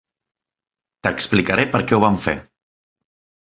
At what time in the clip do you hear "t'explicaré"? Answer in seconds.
1.03-1.67